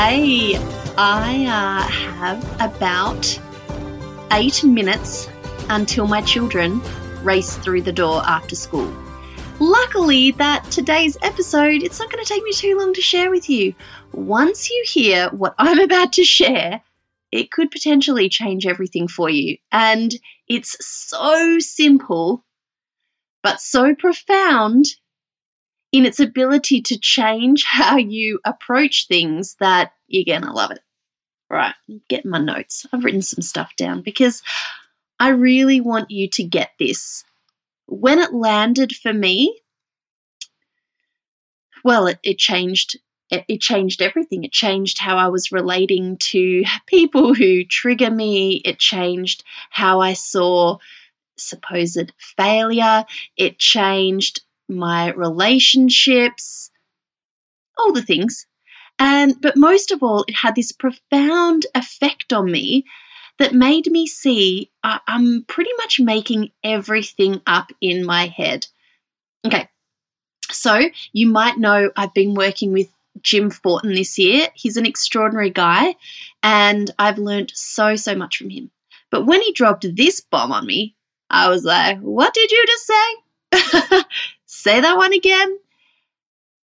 [0.00, 0.54] Hey,
[0.96, 3.40] I uh, have about
[4.32, 5.28] eight minutes
[5.70, 6.80] until my children
[7.24, 8.96] race through the door after school.
[9.58, 13.50] Luckily, that today's episode, it's not going to take me too long to share with
[13.50, 13.74] you.
[14.12, 16.80] Once you hear what I'm about to share,
[17.32, 19.56] it could potentially change everything for you.
[19.72, 20.14] And
[20.46, 22.44] it's so simple,
[23.42, 24.84] but so profound
[25.92, 30.80] in its ability to change how you approach things that you're going to love it.
[31.50, 31.74] Right,
[32.08, 32.84] get my notes.
[32.92, 34.42] I've written some stuff down because
[35.18, 37.24] I really want you to get this.
[37.86, 39.58] When it landed for me,
[41.84, 42.98] well, it, it changed
[43.30, 44.44] it, it changed everything.
[44.44, 48.60] It changed how I was relating to people who trigger me.
[48.64, 50.78] It changed how I saw
[51.36, 53.04] supposed failure.
[53.36, 56.70] It changed my relationships,
[57.78, 58.46] all the things.
[58.98, 62.84] And but most of all, it had this profound effect on me
[63.38, 68.66] that made me see uh, I'm pretty much making everything up in my head.
[69.46, 69.68] Okay,
[70.50, 70.80] so
[71.12, 72.88] you might know I've been working with
[73.22, 74.48] Jim Fortin this year.
[74.54, 75.94] He's an extraordinary guy,
[76.42, 78.70] and I've learned so, so much from him.
[79.10, 80.96] But when he dropped this bomb on me,
[81.30, 84.02] I was like, What did you just say?
[84.48, 85.58] say that one again.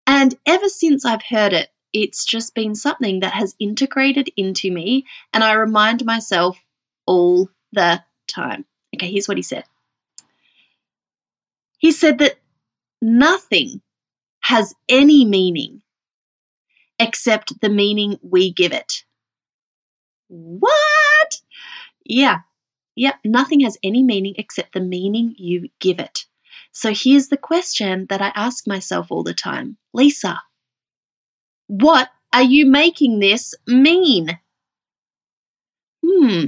[0.07, 5.05] And ever since I've heard it, it's just been something that has integrated into me,
[5.31, 6.59] and I remind myself
[7.05, 8.65] all the time.
[8.95, 9.65] Okay, here's what he said.
[11.77, 12.39] He said that
[13.01, 13.81] nothing
[14.41, 15.81] has any meaning
[16.99, 19.03] except the meaning we give it.
[20.29, 21.41] What?
[22.05, 22.39] Yeah,
[22.95, 26.25] yeah, nothing has any meaning except the meaning you give it.
[26.73, 30.41] So here's the question that I ask myself all the time Lisa,
[31.67, 34.39] what are you making this mean?
[36.05, 36.45] Hmm.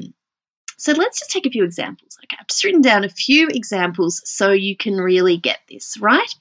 [0.77, 2.17] So let's just take a few examples.
[2.23, 6.35] Okay, I've just written down a few examples so you can really get this, right?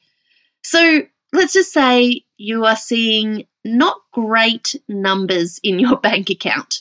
[0.62, 1.02] So
[1.32, 6.80] let's just say you are seeing not great numbers in your bank account,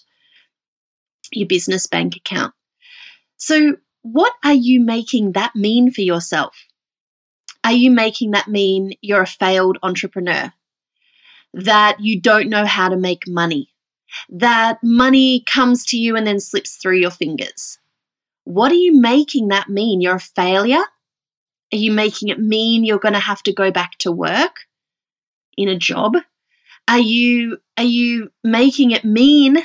[1.34, 2.54] your business bank account.
[3.38, 6.56] So, what are you making that mean for yourself?
[7.64, 10.52] Are you making that mean you're a failed entrepreneur?
[11.54, 13.70] That you don't know how to make money?
[14.30, 17.80] That money comes to you and then slips through your fingers?
[18.44, 20.02] What are you making that mean?
[20.02, 20.84] You're a failure?
[21.72, 24.62] Are you making it mean you're going to have to go back to work
[25.58, 26.18] in a job?
[26.88, 29.58] Are you are you making it mean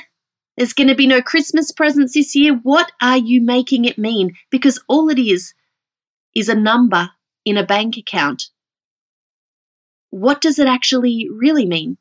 [0.57, 2.53] there's going to be no Christmas presents this year?
[2.63, 4.35] What are you making it mean?
[4.49, 5.53] Because all it is
[6.33, 7.11] is a number
[7.45, 8.49] in a bank account.
[10.09, 11.97] What does it actually really mean?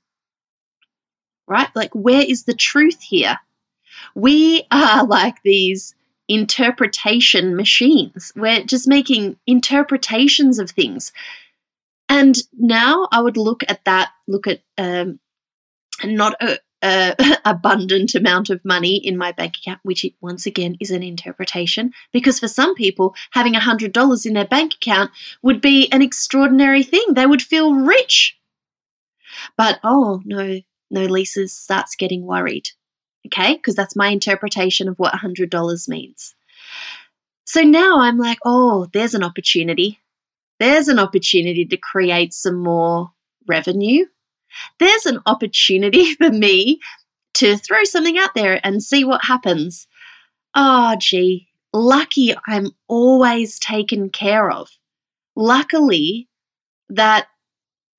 [1.46, 1.68] Right?
[1.74, 3.38] Like, where is the truth here?
[4.14, 5.94] We are like these
[6.28, 8.32] interpretation machines.
[8.36, 11.12] We're just making interpretations of things.
[12.08, 15.20] And now I would look at that, look at um,
[16.04, 20.76] not a, a abundant amount of money in my bank account, which it, once again
[20.80, 21.92] is an interpretation.
[22.12, 25.10] Because for some people, having a hundred dollars in their bank account
[25.42, 27.04] would be an extraordinary thing.
[27.12, 28.36] They would feel rich.
[29.56, 32.68] But oh no, no, Lisa starts getting worried.
[33.26, 36.34] Okay, because that's my interpretation of what a hundred dollars means.
[37.44, 40.00] So now I'm like, oh, there's an opportunity
[40.58, 43.12] there's an opportunity to create some more
[43.46, 44.06] revenue.
[44.78, 46.80] There's an opportunity for me
[47.34, 49.86] to throw something out there and see what happens.
[50.54, 54.68] Oh, gee, lucky I'm always taken care of.
[55.36, 56.28] Luckily,
[56.88, 57.28] that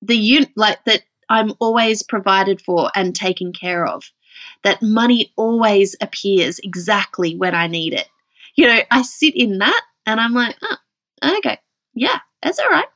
[0.02, 4.10] the like that I'm always provided for and taken care of.
[4.62, 8.08] That money always appears exactly when I need it.
[8.56, 11.58] You know, I sit in that and I'm like, oh, okay,
[11.94, 12.88] yeah, that's all right.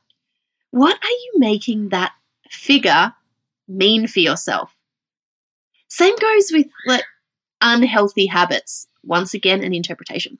[0.71, 2.11] What are you making that
[2.49, 3.13] figure
[3.67, 4.75] mean for yourself?
[5.87, 7.03] Same goes with like
[7.61, 8.87] unhealthy habits.
[9.03, 10.39] Once again, an interpretation.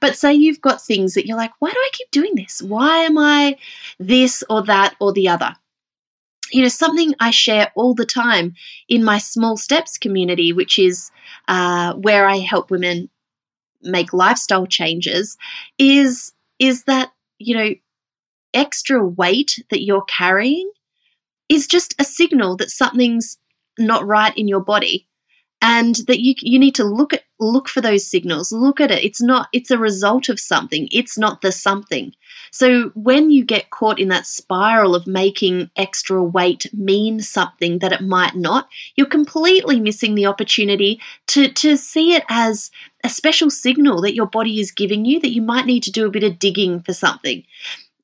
[0.00, 2.62] But say you've got things that you're like, why do I keep doing this?
[2.62, 3.58] Why am I
[3.98, 5.54] this or that or the other?
[6.52, 8.54] you know, something I share all the time
[8.88, 11.10] in my small steps community, which is
[11.48, 13.10] uh, where I help women
[13.82, 15.36] make lifestyle changes,
[15.78, 17.74] is is that you know
[18.54, 20.70] extra weight that you're carrying
[21.48, 23.38] is just a signal that something's
[23.78, 25.06] not right in your body
[25.62, 29.04] and that you you need to look at look for those signals look at it.
[29.04, 30.88] It's not it's a result of something.
[30.90, 32.12] It's not the something.
[32.50, 37.92] So when you get caught in that spiral of making extra weight mean something that
[37.92, 42.70] it might not you're completely missing the opportunity to to see it as
[43.04, 46.06] a special signal that your body is giving you that you might need to do
[46.06, 47.44] a bit of digging for something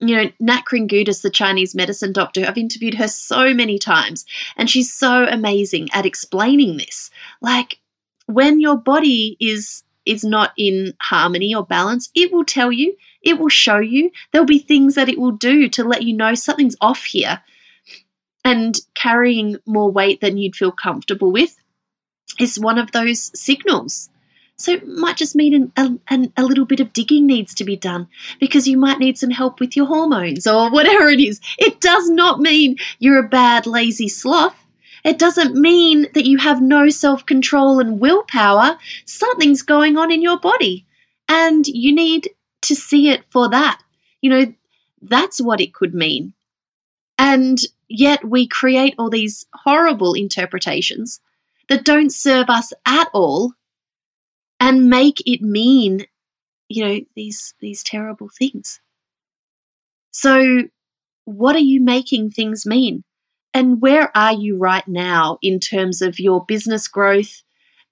[0.03, 4.27] you know, Nat Kringoudis, the Chinese medicine doctor, I've interviewed her so many times,
[4.57, 7.09] and she's so amazing at explaining this.
[7.41, 7.79] Like,
[8.27, 13.39] when your body is is not in harmony or balance, it will tell you, it
[13.39, 14.11] will show you.
[14.33, 17.41] There'll be things that it will do to let you know something's off here.
[18.45, 21.57] And carrying more weight than you'd feel comfortable with
[22.41, 24.11] is one of those signals.
[24.63, 27.75] So it might just mean an, a, a little bit of digging needs to be
[27.75, 28.07] done
[28.39, 31.41] because you might need some help with your hormones or whatever it is.
[31.59, 34.55] It does not mean you're a bad, lazy sloth.
[35.05, 38.79] It doesn't mean that you have no self control and willpower.
[39.05, 40.87] Something's going on in your body,
[41.29, 42.31] and you need
[42.61, 43.83] to see it for that.
[44.21, 44.55] You know,
[45.03, 46.35] that's what it could mean.
[47.19, 47.59] And
[47.89, 51.19] yet we create all these horrible interpretations
[51.69, 53.55] that don't serve us at all
[54.63, 56.07] and make it mean,
[56.69, 58.81] you know, these these terrible things.
[60.13, 60.63] So
[61.25, 63.03] what are you making things mean?
[63.53, 67.43] And where are you right now in terms of your business growth,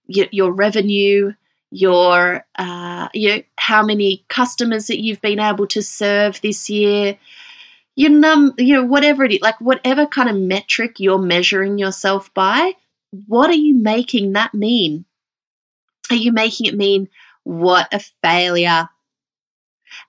[0.06, 1.32] your, your revenue,
[1.72, 7.18] your uh, you know, how many customers that you've been able to serve this year,
[7.96, 12.32] your num, you know, whatever it is, like whatever kind of metric you're measuring yourself
[12.32, 12.74] by,
[13.26, 15.04] what are you making that mean?
[16.10, 17.08] Are you making it mean,
[17.44, 18.88] what a failure?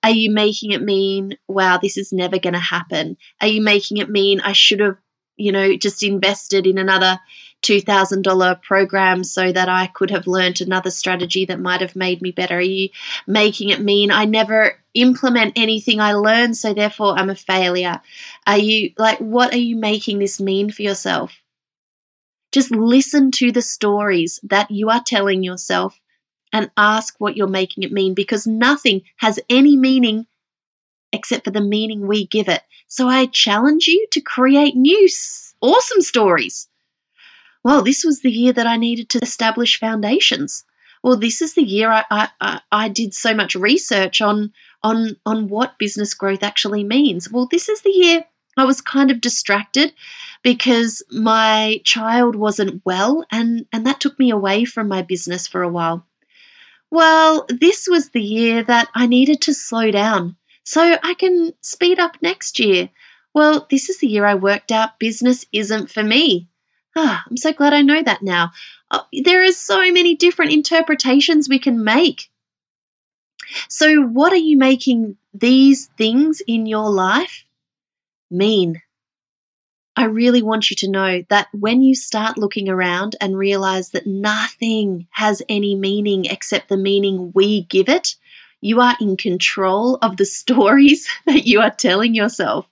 [0.04, 3.18] Are you making it mean, wow, this is never going to happen?
[3.40, 4.98] Are you making it mean I should have,
[5.38, 7.20] you know, just invested in another
[7.64, 12.32] $2,000 program so that I could have learned another strategy that might have made me
[12.32, 12.58] better?
[12.58, 12.90] Are you
[13.28, 18.02] making it mean I never implement anything I learn, so therefore I'm a failure?
[18.46, 21.41] Are you like, what are you making this mean for yourself?
[22.52, 26.00] Just listen to the stories that you are telling yourself
[26.54, 30.28] and ask what you're making it mean because nothing has any meaning
[31.14, 32.62] except for the meaning we give it.
[32.88, 35.10] So I challenge you to create new,
[35.62, 36.68] awesome stories.
[37.64, 40.64] Well, this was the year that I needed to establish foundations.
[41.04, 45.48] Well, this is the year I, I, I did so much research on, on, on
[45.48, 47.30] what business growth actually means.
[47.30, 48.26] Well, this is the year
[48.62, 49.92] I was kind of distracted
[50.44, 55.64] because my child wasn't well and, and that took me away from my business for
[55.64, 56.06] a while.
[56.92, 61.98] Well, this was the year that I needed to slow down so I can speed
[61.98, 62.90] up next year.
[63.34, 66.48] Well, this is the year I worked out business isn't for me.
[66.96, 68.52] Ah, I'm so glad I know that now.
[68.92, 72.30] Oh, there are so many different interpretations we can make.
[73.70, 77.46] So, what are you making these things in your life
[78.32, 78.82] mean?
[79.96, 84.08] I really want you to know that when you start looking around and realize that
[84.08, 88.16] nothing has any meaning except the meaning we give it,
[88.62, 92.68] you are in control of the stories that you are telling yourself.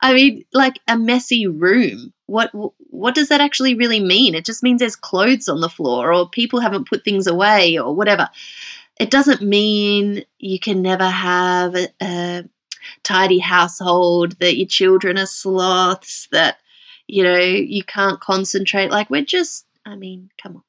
[0.00, 2.12] I mean, like a messy room.
[2.26, 2.50] What
[2.90, 4.34] what does that actually really mean?
[4.34, 7.94] It just means there's clothes on the floor or people haven't put things away or
[7.94, 8.28] whatever.
[8.98, 12.44] It doesn't mean you can never have a, a
[13.02, 16.58] tidy household, that your children are sloths, that,
[17.06, 18.90] you know, you can't concentrate.
[18.90, 20.62] Like, we're just, I mean, come on.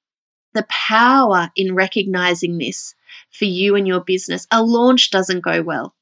[0.53, 2.95] The power in recognizing this
[3.31, 4.47] for you and your business.
[4.51, 5.95] A launch doesn't go well,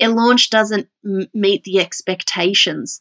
[0.00, 3.00] a launch doesn't m- meet the expectations.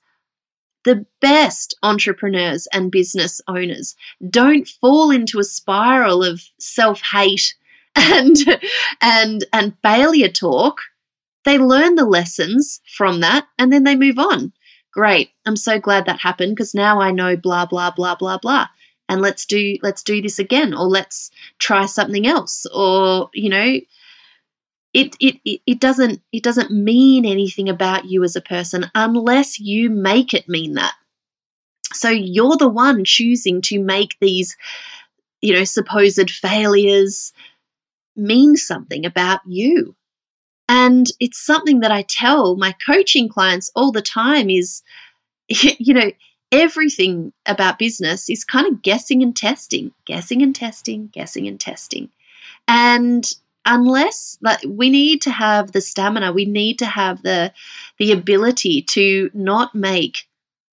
[0.86, 3.96] The best entrepreneurs and business owners
[4.30, 7.56] don't fall into a spiral of self hate
[7.96, 8.36] and
[9.02, 10.80] and and failure talk
[11.46, 14.54] they learn the lessons from that and then they move on.
[14.92, 15.32] Great.
[15.46, 18.68] I'm so glad that happened because now I know blah blah blah blah blah.
[19.10, 23.80] And let's do let's do this again or let's try something else or you know
[24.94, 29.90] it, it, it, doesn't it doesn't mean anything about you as a person unless you
[29.90, 30.94] make it mean that.
[31.94, 34.56] So you're the one choosing to make these,
[35.42, 37.34] you know, supposed failures
[38.16, 39.96] mean something about you.
[40.70, 44.82] And it's something that I tell my coaching clients all the time is,
[45.48, 46.12] you know,
[46.52, 52.10] everything about business is kind of guessing and testing, guessing and testing, guessing and testing.
[52.68, 53.30] And
[53.66, 57.52] unless like we need to have the stamina, we need to have the
[57.98, 60.28] the ability to not make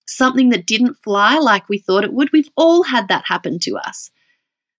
[0.06, 2.32] something that didn't fly like we thought it would.
[2.32, 4.10] We've all had that happen to us.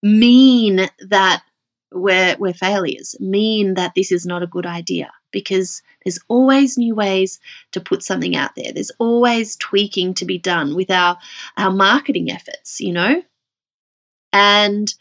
[0.04, 1.44] Mean that
[1.92, 7.40] we're, failures, mean that this is not a good idea because there's always new ways
[7.72, 8.72] to put something out there.
[8.74, 11.18] There's always tweaking to be done with our,
[11.58, 13.22] our marketing efforts, you know?
[14.34, 14.94] And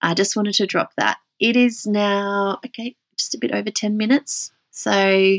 [0.00, 1.18] I just wanted to drop that.
[1.40, 4.52] It is now, okay, just a bit over 10 minutes.
[4.70, 5.38] So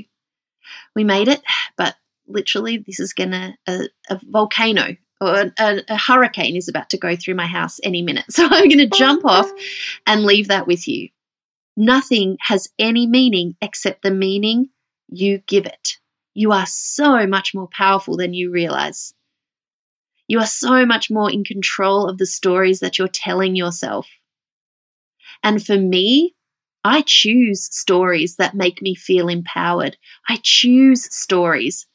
[0.96, 1.42] we made it,
[1.78, 1.96] but
[2.28, 6.98] literally, this is going to, a, a volcano or a, a, hurricane is about to
[6.98, 8.26] go through my house any minute.
[8.32, 9.50] So I'm going to oh, jump off
[10.06, 11.10] and leave that with you.
[11.76, 14.70] Nothing has any meaning except the meaning
[15.10, 15.98] you give it.
[16.34, 19.14] You are so much more powerful than you realize.
[20.28, 24.08] You are so much more in control of the stories that you're telling yourself.
[25.44, 26.36] And for me,
[26.84, 29.98] I choose stories that make me feel empowered.
[30.30, 31.88] I choose stories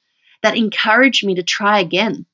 [0.43, 2.26] that encourage me to try again.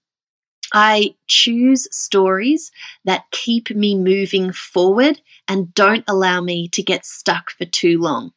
[0.73, 2.71] I choose stories
[3.05, 8.33] that keep me moving forward and don't allow me to get stuck for too long.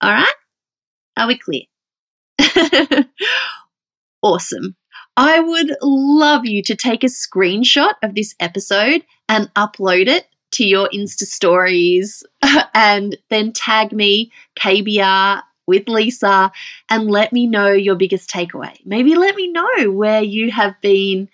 [0.00, 0.34] All right?
[1.16, 1.62] Are we clear?
[4.22, 4.76] awesome.
[5.16, 10.64] I would love you to take a screenshot of this episode and upload it to
[10.64, 12.22] your Insta stories
[12.74, 16.52] and then tag me, KBR with Lisa,
[16.88, 18.76] and let me know your biggest takeaway.
[18.84, 21.28] Maybe let me know where you have been,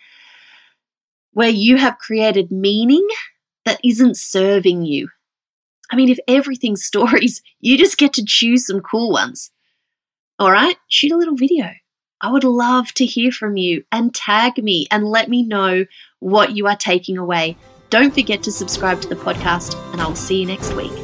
[1.32, 3.06] where you have created meaning
[3.64, 5.08] that isn't serving you
[5.92, 9.50] I mean, if everything's stories, you just get to choose some cool ones.
[10.38, 11.70] All right, shoot a little video.
[12.20, 15.84] I would love to hear from you and tag me and let me know
[16.20, 17.56] what you are taking away.
[17.90, 21.01] Don't forget to subscribe to the podcast, and I'll see you next week.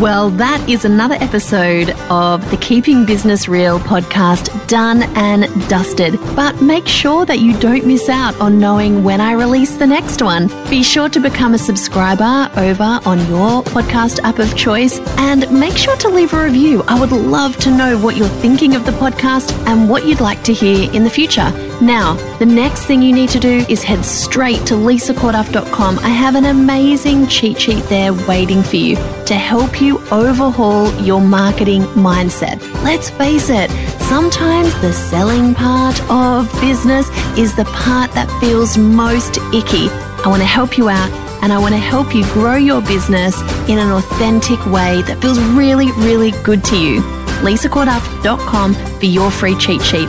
[0.00, 6.18] Well, that is another episode of the Keeping Business Real podcast done and dusted.
[6.34, 10.22] But make sure that you don't miss out on knowing when I release the next
[10.22, 10.48] one.
[10.70, 15.76] Be sure to become a subscriber over on your podcast app of choice and make
[15.76, 16.82] sure to leave a review.
[16.88, 20.42] I would love to know what you're thinking of the podcast and what you'd like
[20.44, 21.52] to hear in the future.
[21.80, 25.98] Now, the next thing you need to do is head straight to lisacorduff.com.
[26.00, 31.22] I have an amazing cheat sheet there waiting for you to help you overhaul your
[31.22, 32.60] marketing mindset.
[32.84, 37.08] Let's face it, sometimes the selling part of business
[37.38, 39.88] is the part that feels most icky.
[39.88, 41.10] I want to help you out
[41.42, 45.38] and I want to help you grow your business in an authentic way that feels
[45.38, 47.00] really, really good to you.
[47.40, 50.08] lisacorduff.com for your free cheat sheet